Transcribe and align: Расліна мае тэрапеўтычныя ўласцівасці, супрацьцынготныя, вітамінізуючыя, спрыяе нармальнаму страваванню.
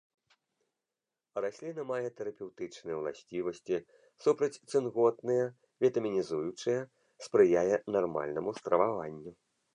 Расліна 1.43 1.81
мае 1.91 2.07
тэрапеўтычныя 2.21 2.95
ўласцівасці, 3.01 3.77
супрацьцынготныя, 4.25 5.45
вітамінізуючыя, 5.87 6.81
спрыяе 7.29 7.75
нармальнаму 7.99 8.49
страваванню. 8.63 9.31